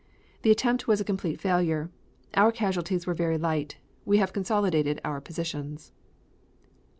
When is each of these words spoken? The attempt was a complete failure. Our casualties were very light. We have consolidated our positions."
The 0.41 0.49
attempt 0.49 0.87
was 0.87 0.99
a 0.99 1.03
complete 1.05 1.39
failure. 1.39 1.91
Our 2.33 2.51
casualties 2.51 3.05
were 3.05 3.13
very 3.13 3.37
light. 3.37 3.77
We 4.03 4.17
have 4.17 4.33
consolidated 4.33 4.99
our 5.05 5.21
positions." 5.21 5.91